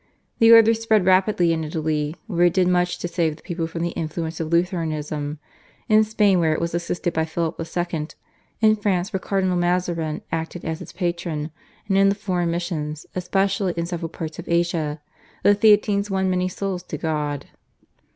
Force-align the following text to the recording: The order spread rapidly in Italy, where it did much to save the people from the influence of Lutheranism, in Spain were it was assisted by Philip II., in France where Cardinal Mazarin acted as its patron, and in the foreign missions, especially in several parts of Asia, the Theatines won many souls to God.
The 0.39 0.51
order 0.51 0.73
spread 0.73 1.05
rapidly 1.05 1.53
in 1.53 1.63
Italy, 1.63 2.15
where 2.25 2.45
it 2.47 2.55
did 2.55 2.67
much 2.67 2.97
to 2.97 3.07
save 3.07 3.35
the 3.35 3.43
people 3.43 3.67
from 3.67 3.83
the 3.83 3.89
influence 3.91 4.39
of 4.39 4.51
Lutheranism, 4.51 5.37
in 5.87 6.03
Spain 6.03 6.39
were 6.39 6.51
it 6.53 6.59
was 6.59 6.73
assisted 6.73 7.13
by 7.13 7.23
Philip 7.25 7.55
II., 7.61 8.07
in 8.61 8.75
France 8.77 9.13
where 9.13 9.19
Cardinal 9.19 9.57
Mazarin 9.57 10.23
acted 10.31 10.65
as 10.65 10.81
its 10.81 10.91
patron, 10.91 11.51
and 11.87 11.99
in 11.99 12.09
the 12.09 12.15
foreign 12.15 12.49
missions, 12.49 13.05
especially 13.13 13.75
in 13.77 13.85
several 13.85 14.09
parts 14.09 14.39
of 14.39 14.49
Asia, 14.49 14.99
the 15.43 15.53
Theatines 15.53 16.09
won 16.09 16.31
many 16.31 16.47
souls 16.49 16.81
to 16.81 16.97
God. 16.97 17.45